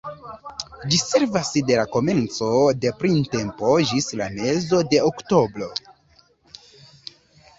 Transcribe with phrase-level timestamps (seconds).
[0.91, 2.47] Ĝi servas de la komenco
[2.85, 5.69] de printempo ĝis la mezo de oktobro.